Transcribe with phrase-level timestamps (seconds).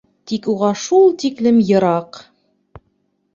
[0.29, 2.19] Тик уға шул тиклем йыраҡ!